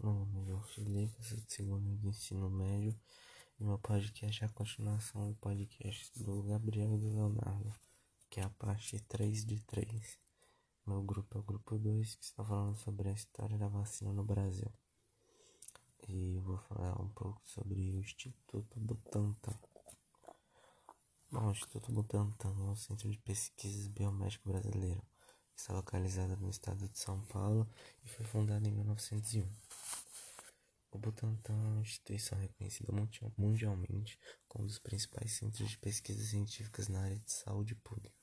Meu 0.00 0.12
nome 0.12 0.42
é 0.42 0.44
do 0.44 1.50
segundo 1.50 1.96
do 1.96 2.08
ensino 2.08 2.48
médio 2.48 2.96
e 3.58 3.64
meu 3.64 3.80
podcast 3.80 4.44
é 4.44 4.46
a 4.46 4.50
continuação 4.50 5.28
do 5.28 5.34
podcast 5.34 6.22
do 6.22 6.40
Gabriel 6.44 6.94
e 6.94 6.98
do 6.98 7.12
Leonardo, 7.12 7.74
que 8.30 8.38
é 8.38 8.44
a 8.44 8.50
parte 8.50 9.00
3 9.00 9.44
de 9.44 9.58
3. 9.62 10.18
Meu 10.86 11.02
grupo 11.02 11.36
é 11.36 11.40
o 11.40 11.42
grupo 11.42 11.76
2, 11.76 12.14
que 12.14 12.24
está 12.24 12.44
falando 12.44 12.76
sobre 12.76 13.08
a 13.08 13.12
história 13.12 13.58
da 13.58 13.66
vacina 13.66 14.12
no 14.12 14.22
Brasil. 14.22 14.72
E 16.06 16.36
eu 16.36 16.42
vou 16.42 16.58
falar 16.58 16.94
um 17.02 17.08
pouco 17.08 17.42
sobre 17.44 17.90
o 17.90 17.98
Instituto 17.98 18.78
Butantan. 18.78 19.58
Bom, 21.28 21.48
o 21.48 21.50
Instituto 21.50 21.90
Butantan 21.90 22.50
é 22.50 22.70
um 22.70 22.76
centro 22.76 23.10
de 23.10 23.18
pesquisas 23.18 23.88
biomédico 23.88 24.48
brasileiro. 24.48 25.02
Está 25.56 25.74
localizado 25.74 26.36
no 26.36 26.48
estado 26.48 26.88
de 26.88 26.96
São 26.96 27.20
Paulo 27.22 27.68
e 28.04 28.08
foi 28.08 28.24
fundado 28.24 28.68
em 28.68 28.70
1901. 28.70 29.44
O 30.98 31.00
Butantan 31.00 31.54
é 31.54 31.68
uma 31.68 31.80
instituição 31.80 32.36
reconhecida 32.36 32.92
mundialmente 33.36 34.18
como 34.48 34.64
um 34.64 34.66
dos 34.66 34.80
principais 34.80 35.30
centros 35.30 35.70
de 35.70 35.78
pesquisas 35.78 36.30
científicas 36.30 36.88
na 36.88 37.00
área 37.00 37.16
de 37.16 37.30
saúde 37.30 37.76
pública. 37.76 38.16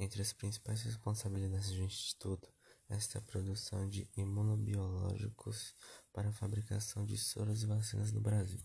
Entre 0.00 0.20
as 0.20 0.32
principais 0.32 0.82
responsabilidades 0.82 1.70
do 1.70 1.80
Instituto 1.80 2.52
está 2.90 3.20
a 3.20 3.22
produção 3.22 3.88
de 3.88 4.10
imunobiológicos 4.16 5.76
para 6.12 6.30
a 6.30 6.32
fabricação 6.32 7.04
de 7.04 7.16
soros 7.16 7.62
e 7.62 7.66
vacinas 7.66 8.10
no 8.10 8.20
Brasil. 8.20 8.60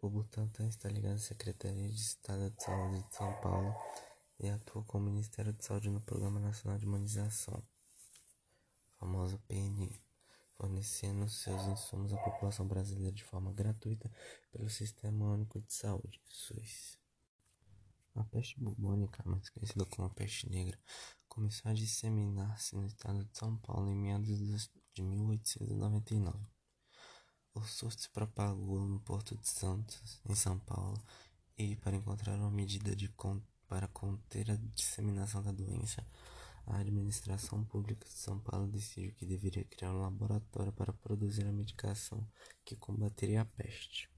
O 0.00 0.10
Butantan 0.10 0.66
está 0.66 0.88
ligado 0.88 1.14
à 1.14 1.18
Secretaria 1.18 1.88
de 1.88 2.00
Estado 2.00 2.50
de 2.50 2.60
Saúde 2.60 3.00
de 3.00 3.14
São 3.14 3.32
Paulo 3.40 3.72
e 4.40 4.48
atua 4.48 4.82
com 4.82 4.98
o 4.98 5.02
Ministério 5.02 5.52
de 5.52 5.64
Saúde 5.64 5.88
no 5.88 6.00
Programa 6.00 6.40
Nacional 6.40 6.76
de 6.80 6.84
Imunização, 6.84 7.62
famoso 8.98 9.38
PNI 9.46 10.02
fornecendo 10.56 11.28
seus 11.28 11.62
insumos 11.66 12.12
à 12.12 12.16
população 12.16 12.66
brasileira 12.66 13.12
de 13.12 13.24
forma 13.24 13.52
gratuita 13.52 14.10
pelo 14.52 14.68
Sistema 14.68 15.32
Único 15.32 15.60
de 15.60 15.72
Saúde, 15.72 16.20
SUS. 16.26 16.98
A 18.14 18.24
peste 18.24 18.60
bubônica, 18.60 19.22
mais 19.26 19.50
conhecida 19.50 19.84
como 19.86 20.08
peste 20.10 20.48
negra, 20.48 20.78
começou 21.28 21.70
a 21.70 21.74
disseminar-se 21.74 22.76
no 22.76 22.86
estado 22.86 23.24
de 23.24 23.36
São 23.36 23.56
Paulo 23.56 23.90
em 23.90 23.96
meados 23.96 24.70
de 24.94 25.02
1899. 25.02 26.38
O 27.54 27.62
surto 27.62 28.02
se 28.02 28.10
propagou 28.10 28.86
no 28.86 29.00
Porto 29.00 29.36
de 29.36 29.48
Santos, 29.48 30.20
em 30.28 30.34
São 30.34 30.58
Paulo, 30.60 31.02
e 31.58 31.76
para 31.76 31.96
encontrar 31.96 32.36
uma 32.36 32.50
medida 32.50 32.94
de 32.94 33.08
para 33.68 33.88
conter 33.88 34.50
a 34.50 34.56
disseminação 34.56 35.42
da 35.42 35.52
doença, 35.52 36.06
a 36.66 36.78
administração 36.78 37.64
pública 37.64 38.06
de 38.06 38.14
São 38.14 38.38
Paulo 38.40 38.66
decidiu 38.66 39.12
que 39.14 39.26
deveria 39.26 39.64
criar 39.64 39.92
um 39.92 40.00
laboratório 40.00 40.72
para 40.72 40.92
produzir 40.92 41.46
a 41.46 41.52
medicação 41.52 42.26
que 42.64 42.76
combateria 42.76 43.42
a 43.42 43.44
peste. 43.44 44.10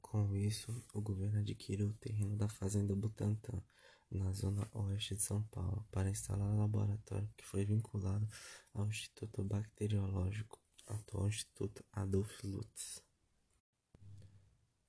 Com 0.00 0.34
isso, 0.34 0.84
o 0.94 1.00
governo 1.00 1.40
adquiriu 1.40 1.88
o 1.88 1.94
terreno 1.94 2.36
da 2.36 2.48
Fazenda 2.48 2.94
Butantã, 2.94 3.62
na 4.10 4.32
zona 4.32 4.68
oeste 4.72 5.16
de 5.16 5.22
São 5.22 5.42
Paulo, 5.44 5.86
para 5.90 6.08
instalar 6.08 6.48
o 6.48 6.58
laboratório 6.58 7.28
que 7.36 7.44
foi 7.44 7.64
vinculado 7.64 8.26
ao 8.72 8.86
Instituto 8.86 9.44
Bacteriológico, 9.44 10.60
atual 10.86 11.28
Instituto 11.28 11.84
Adolf 11.92 12.42
Lutz. 12.44 13.02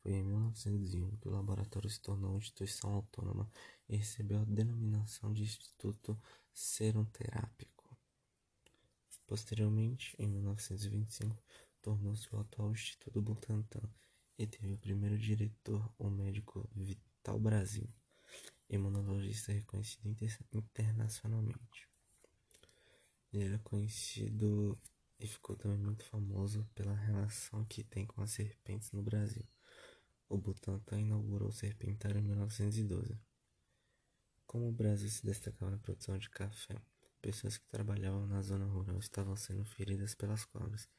Foi 0.02 0.14
em 0.14 0.24
1901 0.48 1.18
que 1.18 1.28
o 1.28 1.32
laboratório 1.32 1.90
se 1.90 2.00
tornou 2.00 2.32
uma 2.32 2.40
instituição 2.40 2.92
autônoma 2.94 3.50
e 3.88 3.98
recebeu 3.98 4.42
a 4.42 4.46
denominação 4.46 5.34
de 5.34 5.44
Instituto 5.44 6.20
Serum 6.54 7.06
Terápico. 7.06 7.78
Posteriormente, 9.26 10.16
em 10.18 10.28
1925, 10.28 11.36
tornou-se 11.82 12.34
o 12.34 12.40
atual 12.40 12.72
Instituto 12.72 13.22
Butantan 13.22 13.90
e 14.38 14.48
teve 14.48 14.74
o 14.74 14.78
primeiro 14.78 15.18
diretor, 15.18 15.92
o 15.98 16.10
médico 16.10 16.68
Vital 16.76 17.40
Brasil, 17.40 17.90
imunologista 18.70 19.52
reconhecido 19.52 20.08
inter 20.08 20.38
internacionalmente. 20.54 21.90
Ele 23.34 23.46
era 23.46 23.60
conhecido 23.60 24.80
e 25.20 25.28
ficou 25.28 25.56
também 25.56 25.78
muito 25.78 26.04
famoso 26.06 26.68
pela 26.76 26.94
relação 26.94 27.66
que 27.66 27.84
tem 27.84 28.06
com 28.06 28.22
as 28.22 28.32
serpentes 28.32 28.92
no 28.92 29.02
Brasil. 29.02 29.44
O 30.30 30.38
Butantan 30.38 31.00
inaugurou 31.00 31.50
o 31.50 31.54
serpentário 31.54 32.20
em 32.20 32.24
1912. 32.24 33.18
Como 34.46 34.68
o 34.68 34.74
Brasil 34.74 35.10
se 35.10 35.26
destacava 35.26 35.72
na 35.72 35.78
produção 35.78 36.18
de 36.18 36.30
café, 36.30 36.76
pessoas 37.22 37.58
que 37.58 37.68
trabalhavam 37.68 38.28
na 38.28 38.42
zona 38.42 38.66
rural 38.66 39.00
estavam 39.00 39.36
sendo 39.36 39.64
feridas 39.66 40.16
pelas 40.16 40.44
cobras, 40.44 40.90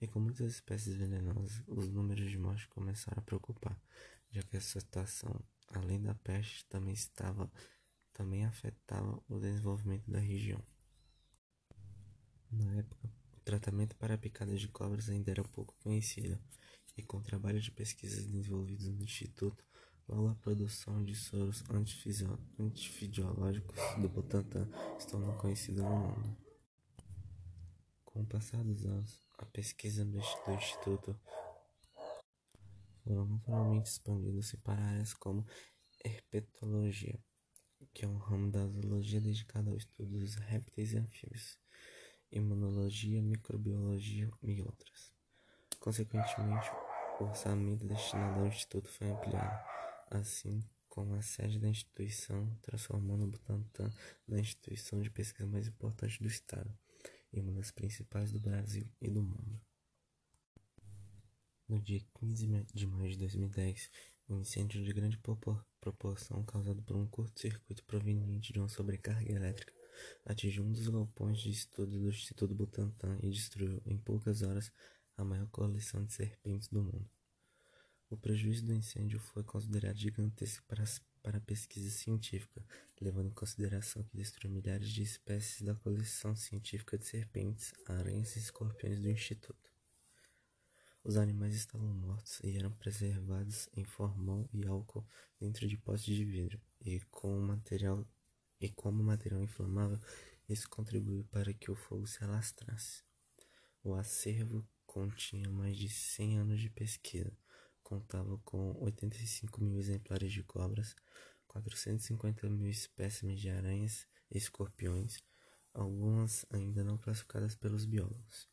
e 0.00 0.06
com 0.06 0.20
muitas 0.20 0.52
espécies 0.52 0.96
venenosas, 0.96 1.62
os 1.66 1.88
números 1.88 2.30
de 2.30 2.36
mortes 2.36 2.66
começaram 2.66 3.20
a 3.20 3.24
preocupar, 3.24 3.80
já 4.30 4.42
que 4.42 4.56
essa 4.56 4.80
situação, 4.80 5.34
além 5.68 6.02
da 6.02 6.14
peste, 6.14 6.66
também 6.66 6.92
estava 6.92 7.50
também 8.12 8.44
afetava 8.44 9.20
o 9.28 9.40
desenvolvimento 9.40 10.08
da 10.08 10.20
região. 10.20 10.62
Na 12.50 12.76
época, 12.76 13.12
o 13.32 13.40
tratamento 13.40 13.96
para 13.96 14.16
picadas 14.16 14.60
de 14.60 14.68
cobras 14.68 15.08
ainda 15.08 15.32
era 15.32 15.42
pouco 15.42 15.74
conhecido, 15.82 16.38
e 16.96 17.02
com 17.02 17.18
o 17.18 17.22
trabalho 17.22 17.60
de 17.60 17.70
pesquisas 17.70 18.26
desenvolvidos 18.26 18.88
no 18.88 19.02
Instituto, 19.02 19.64
logo 20.08 20.28
a 20.28 20.34
produção 20.34 21.04
de 21.04 21.14
soros 21.14 21.64
antifidiológicos 22.58 23.78
do 24.00 24.08
Butantan 24.08 24.68
se 24.98 25.06
tornou 25.08 25.34
conhecida 25.34 25.82
no 25.82 25.96
mundo. 25.96 26.36
Com 28.04 28.22
o 28.22 28.26
passar 28.26 28.62
dos 28.62 28.84
anos, 28.84 29.26
a 29.38 29.46
pesquisa 29.46 30.04
do 30.04 30.18
Instituto 30.18 31.18
foram 33.02 33.26
naturalmente 33.26 33.86
expandidas 33.86 34.54
para 34.62 34.80
áreas 34.82 35.12
como 35.12 35.46
herpetologia, 36.04 37.18
que 37.92 38.04
é 38.04 38.08
um 38.08 38.18
ramo 38.18 38.50
da 38.50 38.66
zoologia 38.66 39.20
dedicado 39.20 39.70
ao 39.70 39.76
estudo 39.76 40.18
dos 40.18 40.34
répteis 40.36 40.92
e 40.92 40.98
anfíbios, 40.98 41.58
imunologia, 42.30 43.22
microbiologia 43.22 44.30
e 44.42 44.62
outras. 44.62 45.12
Consequentemente, 45.78 46.70
o 47.20 47.24
orçamento 47.24 47.86
destinado 47.86 48.40
ao 48.40 48.46
Instituto 48.46 48.88
foi 48.88 49.08
ampliado, 49.08 49.64
assim 50.10 50.62
como 50.88 51.14
a 51.14 51.22
sede 51.22 51.58
da 51.58 51.68
instituição, 51.68 52.56
transformando 52.62 53.24
o 53.24 53.26
Butantan 53.28 53.90
na 54.26 54.38
instituição 54.38 55.00
de 55.00 55.10
pesquisa 55.10 55.48
mais 55.48 55.66
importante 55.66 56.20
do 56.22 56.28
Estado 56.28 56.72
e 57.32 57.40
uma 57.40 57.52
das 57.52 57.70
principais 57.70 58.30
do 58.30 58.38
Brasil 58.38 58.88
e 59.00 59.10
do 59.10 59.22
mundo. 59.22 59.60
No 61.68 61.80
dia 61.80 62.00
15 62.20 62.46
de 62.72 62.86
maio 62.86 63.10
de 63.10 63.18
2010, 63.18 63.90
um 64.28 64.40
incêndio 64.40 64.84
de 64.84 64.92
grande 64.92 65.18
proporção 65.80 66.44
causado 66.44 66.82
por 66.82 66.96
um 66.96 67.06
curto-circuito 67.06 67.84
proveniente 67.84 68.52
de 68.52 68.58
uma 68.58 68.68
sobrecarga 68.68 69.32
elétrica 69.32 69.72
atingiu 70.24 70.64
um 70.64 70.72
dos 70.72 70.88
galpões 70.88 71.38
de 71.38 71.50
estudo 71.50 71.98
do 71.98 72.08
Instituto 72.08 72.54
Butantan 72.54 73.18
e 73.22 73.30
destruiu, 73.30 73.80
em 73.86 73.96
poucas 73.96 74.42
horas, 74.42 74.72
a 75.16 75.24
maior 75.24 75.48
coleção 75.48 76.04
de 76.04 76.12
serpentes 76.12 76.68
do 76.68 76.82
mundo. 76.82 77.10
O 78.10 78.16
prejuízo 78.16 78.64
do 78.66 78.72
incêndio 78.72 79.18
foi 79.18 79.42
considerado 79.42 79.96
gigantesco 79.96 80.64
para, 80.66 80.84
para 81.22 81.38
a 81.38 81.40
pesquisa 81.40 81.90
científica, 81.90 82.64
levando 83.00 83.28
em 83.28 83.34
consideração 83.34 84.04
que 84.04 84.16
destruiu 84.16 84.54
milhares 84.54 84.88
de 84.88 85.02
espécies 85.02 85.62
da 85.62 85.74
coleção 85.74 86.36
científica 86.36 86.96
de 86.96 87.06
serpentes, 87.06 87.72
aranhas 87.86 88.36
e 88.36 88.38
escorpiões 88.38 89.00
do 89.00 89.10
Instituto. 89.10 89.70
Os 91.02 91.16
animais 91.16 91.54
estavam 91.54 91.92
mortos 91.92 92.40
e 92.42 92.56
eram 92.56 92.72
preservados 92.72 93.68
em 93.74 93.84
formol 93.84 94.48
e 94.52 94.66
álcool 94.66 95.06
dentro 95.38 95.66
de 95.66 95.76
potes 95.76 96.04
de 96.04 96.24
vidro, 96.24 96.60
e 96.80 97.00
com 97.10 97.38
material 97.40 98.06
e 98.60 98.68
como 98.70 99.02
material 99.02 99.42
inflamável, 99.42 100.00
isso 100.48 100.68
contribuiu 100.68 101.24
para 101.24 101.52
que 101.52 101.70
o 101.70 101.74
fogo 101.74 102.06
se 102.06 102.22
alastrasse. 102.22 103.02
O 103.82 103.94
acervo 103.94 104.66
continha 104.94 105.50
mais 105.50 105.76
de 105.76 105.88
100 105.88 106.38
anos 106.38 106.60
de 106.60 106.70
pesquisa. 106.70 107.36
Contava 107.82 108.38
com 108.44 108.80
85 108.80 109.60
mil 109.60 109.76
exemplares 109.76 110.32
de 110.32 110.44
cobras, 110.44 110.94
450 111.48 112.48
mil 112.48 112.70
espécimes 112.70 113.40
de 113.40 113.50
aranhas 113.50 114.06
e 114.30 114.38
escorpiões, 114.38 115.20
algumas 115.72 116.46
ainda 116.48 116.84
não 116.84 116.96
classificadas 116.96 117.56
pelos 117.56 117.84
biólogos. 117.84 118.48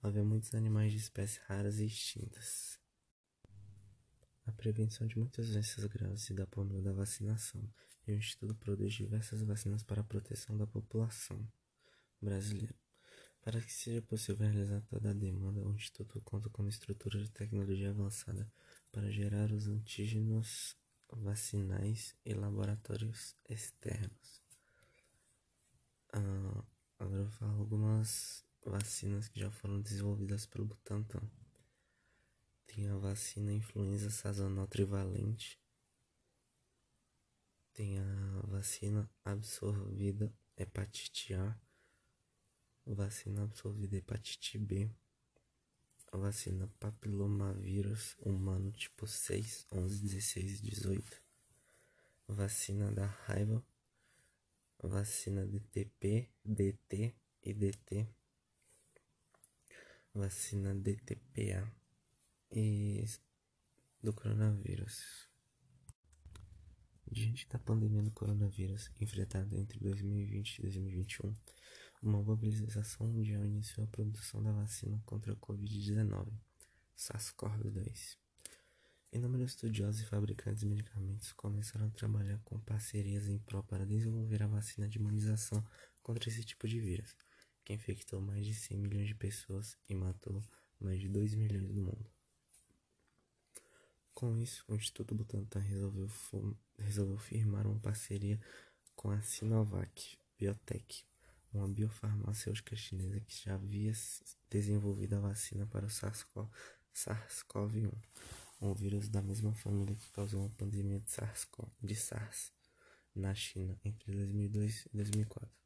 Havia 0.00 0.22
muitos 0.22 0.54
animais 0.54 0.92
de 0.92 0.98
espécies 0.98 1.38
raras 1.48 1.80
e 1.80 1.86
extintas. 1.86 2.78
A 4.46 4.52
prevenção 4.52 5.08
de 5.08 5.18
muitas 5.18 5.50
doenças 5.50 5.84
graves 5.86 6.22
se 6.22 6.32
dá 6.32 6.46
por 6.46 6.64
meio 6.64 6.82
da 6.82 6.92
vacinação, 6.92 7.68
e 8.06 8.12
o 8.12 8.16
Instituto 8.16 8.54
produz 8.54 8.94
diversas 8.94 9.42
vacinas 9.42 9.82
para 9.82 10.00
a 10.00 10.04
proteção 10.04 10.56
da 10.56 10.66
população 10.66 11.44
brasileira. 12.20 12.81
Para 13.42 13.60
que 13.60 13.72
seja 13.72 14.00
possível 14.02 14.46
realizar 14.46 14.80
toda 14.82 15.10
a 15.10 15.12
demanda, 15.12 15.60
o 15.66 15.74
Instituto 15.74 16.20
conta 16.20 16.48
com 16.48 16.62
uma 16.62 16.68
estrutura 16.68 17.18
de 17.18 17.28
tecnologia 17.28 17.90
avançada 17.90 18.48
para 18.92 19.10
gerar 19.10 19.50
os 19.50 19.66
antígenos 19.66 20.76
vacinais 21.10 22.14
e 22.24 22.32
laboratórios 22.34 23.36
externos. 23.48 24.40
Ah, 26.12 26.64
agora 27.00 27.22
eu 27.22 27.24
vou 27.24 27.32
falar 27.32 27.52
algumas 27.54 28.44
vacinas 28.64 29.26
que 29.26 29.40
já 29.40 29.50
foram 29.50 29.80
desenvolvidas 29.80 30.46
pelo 30.46 30.64
Butantan. 30.64 31.28
Tem 32.66 32.88
a 32.88 32.96
vacina 32.96 33.52
influenza 33.52 34.08
sazonal 34.08 34.68
trivalente. 34.68 35.60
Tem 37.72 37.98
a 37.98 38.40
vacina 38.44 39.10
absorvida 39.24 40.32
hepatite 40.56 41.34
A. 41.34 41.58
Vacina 42.86 43.44
absorvida 43.44 43.96
hepatite 43.96 44.58
B. 44.58 44.90
Vacina 46.12 46.66
papilomavírus 46.78 48.16
humano 48.20 48.70
tipo 48.72 49.06
6, 49.06 49.66
11, 49.72 50.00
16 50.00 50.54
e 50.54 50.70
18. 50.70 51.22
Vacina 52.28 52.90
da 52.90 53.06
raiva. 53.06 53.64
Vacina 54.82 55.46
DTP, 55.46 56.28
DT 56.44 57.14
e 57.42 57.54
DT. 57.54 58.06
Vacina 60.14 60.74
DTPA 60.74 61.72
e 62.50 63.06
do 64.02 64.12
coronavírus. 64.12 65.28
Diante 67.10 67.48
da 67.48 67.58
pandemia 67.58 68.02
do 68.02 68.10
coronavírus 68.10 68.90
enfrentada 69.00 69.56
entre 69.56 69.78
2020 69.78 70.58
e 70.58 70.62
2021, 70.62 71.36
uma 72.02 72.20
mobilização 72.20 73.06
mundial 73.06 73.44
iniciou 73.44 73.84
a 73.84 73.88
produção 73.88 74.42
da 74.42 74.50
vacina 74.50 75.00
contra 75.06 75.32
a 75.32 75.36
Covid-19, 75.36 76.32
SARS-CoV-2. 76.96 78.18
Inúmeros 79.12 79.52
estudiosos 79.52 80.00
e 80.00 80.06
fabricantes 80.06 80.60
de 80.60 80.66
medicamentos 80.66 81.32
começaram 81.32 81.86
a 81.86 81.90
trabalhar 81.90 82.40
com 82.44 82.58
parcerias 82.60 83.28
em 83.28 83.38
prol 83.38 83.62
para 83.62 83.86
desenvolver 83.86 84.42
a 84.42 84.48
vacina 84.48 84.88
de 84.88 84.98
imunização 84.98 85.64
contra 86.02 86.28
esse 86.28 86.42
tipo 86.42 86.66
de 86.66 86.80
vírus, 86.80 87.14
que 87.64 87.72
infectou 87.72 88.20
mais 88.20 88.44
de 88.44 88.54
100 88.54 88.78
milhões 88.78 89.06
de 89.06 89.14
pessoas 89.14 89.76
e 89.88 89.94
matou 89.94 90.42
mais 90.80 90.98
de 90.98 91.08
2 91.08 91.34
milhões 91.34 91.70
no 91.70 91.82
mundo. 91.82 92.10
Com 94.12 94.36
isso, 94.38 94.64
o 94.66 94.74
Instituto 94.74 95.14
Butantan 95.14 95.60
resolveu, 95.60 96.08
resolveu 96.78 97.18
firmar 97.18 97.66
uma 97.66 97.78
parceria 97.78 98.40
com 98.96 99.10
a 99.10 99.20
Sinovac 99.20 100.16
Biotech, 100.38 101.04
uma 101.52 101.68
biofarmacêutica 101.68 102.74
chinesa 102.76 103.20
que 103.20 103.44
já 103.44 103.54
havia 103.54 103.92
desenvolvido 104.50 105.16
a 105.16 105.20
vacina 105.20 105.66
para 105.66 105.86
o 105.86 105.88
SARS-CoV-1, 105.88 107.92
um 108.60 108.74
vírus 108.74 109.08
da 109.08 109.20
mesma 109.20 109.54
família 109.54 109.94
que 109.94 110.10
causou 110.10 110.40
uma 110.40 110.50
pandemia 110.50 111.00
de 111.00 111.10
SARS, 111.10 111.48
de 111.82 111.94
SARS 111.94 112.52
na 113.14 113.34
China 113.34 113.78
entre 113.84 114.12
2002 114.12 114.86
e 114.86 114.96
2004. 114.96 115.62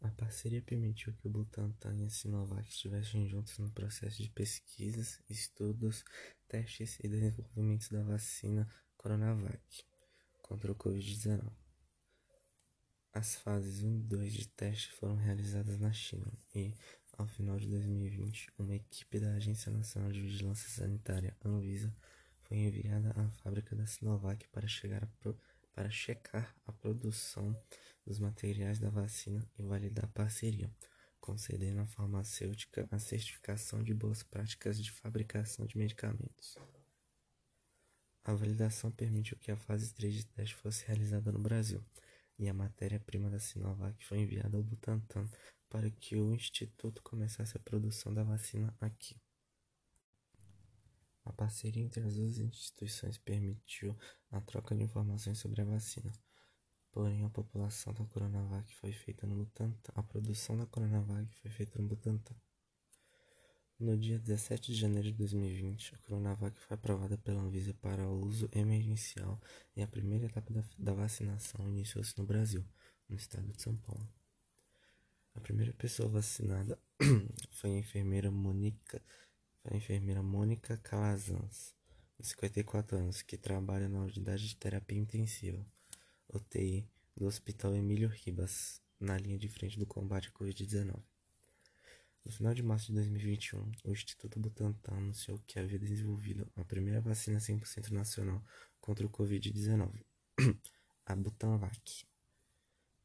A 0.00 0.10
parceria 0.10 0.60
permitiu 0.60 1.12
que 1.12 1.28
o 1.28 1.30
Butantan 1.30 1.94
e 1.96 2.04
a 2.04 2.10
Sinovac 2.10 2.68
estivessem 2.68 3.28
juntos 3.28 3.56
no 3.58 3.70
processo 3.70 4.20
de 4.20 4.28
pesquisas, 4.30 5.22
estudos, 5.30 6.04
testes 6.48 6.98
e 6.98 7.08
desenvolvimento 7.08 7.88
da 7.90 8.02
vacina 8.02 8.68
Coronavac 8.96 9.84
contra 10.40 10.72
o 10.72 10.74
Covid-19. 10.74 11.61
As 13.14 13.34
fases 13.36 13.82
1 13.82 13.94
e 13.94 14.02
2 14.04 14.32
de 14.32 14.48
teste 14.48 14.90
foram 14.92 15.16
realizadas 15.16 15.78
na 15.78 15.92
China 15.92 16.32
e, 16.54 16.72
ao 17.18 17.26
final 17.26 17.58
de 17.58 17.68
2020, 17.68 18.50
uma 18.58 18.74
equipe 18.74 19.20
da 19.20 19.34
Agência 19.34 19.70
Nacional 19.70 20.10
de 20.10 20.22
Vigilância 20.22 20.66
Sanitária, 20.70 21.36
Anvisa, 21.44 21.94
foi 22.40 22.56
enviada 22.56 23.10
à 23.14 23.28
fábrica 23.42 23.76
da 23.76 23.86
Sinovac 23.86 24.48
para, 24.48 24.66
chegar 24.66 25.04
a 25.04 25.32
para 25.74 25.90
checar 25.90 26.54
a 26.66 26.72
produção 26.72 27.54
dos 28.06 28.18
materiais 28.18 28.78
da 28.78 28.88
vacina 28.88 29.46
e 29.58 29.62
validar 29.62 30.08
parceria, 30.08 30.70
concedendo 31.20 31.82
à 31.82 31.86
farmacêutica 31.86 32.88
a 32.90 32.98
certificação 32.98 33.82
de 33.82 33.92
boas 33.92 34.22
práticas 34.22 34.82
de 34.82 34.90
fabricação 34.90 35.66
de 35.66 35.76
medicamentos. 35.76 36.56
A 38.24 38.32
validação 38.32 38.90
permitiu 38.90 39.36
que 39.36 39.50
a 39.50 39.56
fase 39.56 39.92
3 39.92 40.14
de 40.14 40.26
teste 40.26 40.54
fosse 40.54 40.86
realizada 40.86 41.30
no 41.30 41.38
Brasil, 41.38 41.84
e 42.38 42.48
a 42.48 42.54
matéria-prima 42.54 43.30
da 43.30 43.38
Sinovac 43.38 44.04
foi 44.04 44.18
enviada 44.18 44.56
ao 44.56 44.62
Butantan 44.62 45.28
para 45.68 45.90
que 45.90 46.16
o 46.16 46.34
instituto 46.34 47.02
começasse 47.02 47.56
a 47.56 47.60
produção 47.60 48.12
da 48.12 48.22
vacina 48.22 48.74
aqui. 48.80 49.20
A 51.24 51.32
parceria 51.32 51.82
entre 51.84 52.02
as 52.02 52.16
duas 52.16 52.38
instituições 52.38 53.16
permitiu 53.16 53.96
a 54.30 54.40
troca 54.40 54.74
de 54.74 54.82
informações 54.82 55.38
sobre 55.38 55.62
a 55.62 55.64
vacina, 55.64 56.12
Porém, 56.92 57.24
a 57.24 57.30
população 57.30 57.94
da 57.94 58.04
Coronavac 58.04 58.74
foi 58.76 58.92
feita 58.92 59.26
no 59.26 59.34
Butantan. 59.34 59.92
A 59.94 60.02
produção 60.02 60.58
da 60.58 60.66
Coronavac 60.66 61.34
foi 61.40 61.50
feita 61.50 61.80
no 61.80 61.88
Butantan. 61.88 62.34
No 63.82 63.96
dia 63.96 64.16
17 64.16 64.70
de 64.70 64.78
janeiro 64.78 65.08
de 65.08 65.14
2020, 65.14 65.96
a 65.96 65.98
Coronavac 65.98 66.56
foi 66.56 66.76
aprovada 66.76 67.18
pela 67.18 67.40
Anvisa 67.40 67.74
para 67.74 68.08
uso 68.08 68.48
emergencial 68.52 69.40
e 69.74 69.82
a 69.82 69.88
primeira 69.88 70.26
etapa 70.26 70.54
da, 70.54 70.62
da 70.78 70.92
vacinação 70.92 71.68
iniciou-se 71.68 72.16
no 72.16 72.24
Brasil, 72.24 72.64
no 73.08 73.16
estado 73.16 73.50
de 73.50 73.60
São 73.60 73.76
Paulo. 73.78 74.08
A 75.34 75.40
primeira 75.40 75.72
pessoa 75.72 76.08
vacinada 76.08 76.78
foi 77.50 77.70
a 77.70 77.78
enfermeira 77.78 78.30
Mônica, 78.30 79.02
a 79.64 79.76
enfermeira 79.76 80.22
Mônica 80.22 80.76
Calazans, 80.76 81.74
de 82.20 82.28
54 82.28 82.96
anos, 82.96 83.20
que 83.20 83.36
trabalha 83.36 83.88
na 83.88 83.98
unidade 83.98 84.46
de 84.46 84.54
terapia 84.54 85.00
intensiva. 85.00 85.66
UTI 86.32 86.88
do 87.16 87.26
Hospital 87.26 87.74
Emílio 87.74 88.08
Ribas, 88.08 88.80
na 89.00 89.18
linha 89.18 89.36
de 89.36 89.48
frente 89.48 89.76
do 89.76 89.86
combate 89.86 90.28
à 90.28 90.30
Covid-19. 90.30 91.02
No 92.24 92.30
final 92.30 92.54
de 92.54 92.62
março 92.62 92.86
de 92.86 92.94
2021, 92.94 93.72
o 93.84 93.90
Instituto 93.90 94.38
Butantan 94.38 94.94
anunciou 94.94 95.40
que 95.44 95.58
havia 95.58 95.78
desenvolvido 95.78 96.50
a 96.54 96.64
primeira 96.64 97.00
vacina 97.00 97.38
100% 97.38 97.90
nacional 97.90 98.44
contra 98.80 99.04
o 99.04 99.10
Covid-19, 99.10 99.92
a 101.04 101.16
Butanvac. 101.16 102.06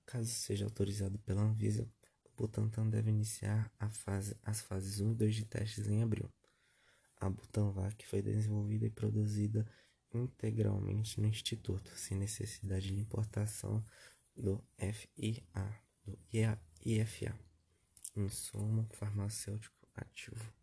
Caso 0.06 0.30
seja 0.30 0.66
autorizado 0.66 1.18
pela 1.20 1.42
Anvisa, 1.42 1.90
o 2.26 2.30
Butantan 2.38 2.90
deve 2.90 3.10
iniciar 3.10 3.72
fase, 3.90 4.38
as 4.44 4.62
fases 4.62 5.00
1 5.00 5.12
e 5.12 5.16
2 5.16 5.36
de 5.36 5.46
testes 5.46 5.88
em 5.88 6.04
abril. 6.04 6.32
A 7.20 7.28
Butanvac 7.28 8.06
foi 8.06 8.22
desenvolvida 8.22 8.86
e 8.86 8.92
produzida 8.92 9.68
integralmente 10.14 11.20
no 11.20 11.28
Instituto, 11.28 11.92
sem 11.96 12.16
necessidade 12.16 12.88
de 12.88 13.00
importação 13.00 13.84
do 14.36 14.64
FIA, 14.78 15.44
do 16.06 16.18
IFA, 16.86 17.47
insumo 18.20 18.88
farmacêutico 18.92 19.88
ativo. 19.96 20.57